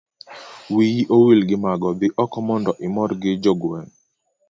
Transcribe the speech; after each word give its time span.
wiyi 0.73 1.03
owil 1.17 1.39
gi 1.49 1.57
mago 1.63 1.89
dhi 1.99 2.07
oko 2.23 2.37
mondo 2.47 2.71
imor 2.85 3.09
gi 3.21 3.31
jo 3.43 3.53
gweng' 3.61 3.91